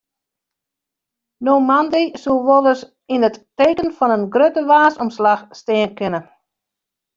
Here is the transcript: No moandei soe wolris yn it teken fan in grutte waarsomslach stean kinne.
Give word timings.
No 1.45 1.53
moandei 1.65 2.07
soe 2.21 2.39
wolris 2.47 2.81
yn 3.13 3.25
it 3.29 3.37
teken 3.59 3.89
fan 3.97 4.15
in 4.17 4.25
grutte 4.35 4.61
waarsomslach 4.69 5.41
stean 5.59 5.91
kinne. 5.99 6.19